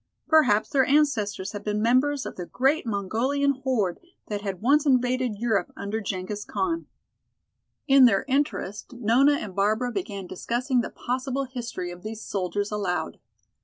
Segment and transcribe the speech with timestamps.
[0.27, 5.37] Perhaps their ancestors had been members of the great Mongolian horde that had once invaded
[5.37, 6.87] Europe under Genghis Khan.
[7.87, 13.19] In their interest Nona and Barbara began discussing the possible history of these soldiers aloud.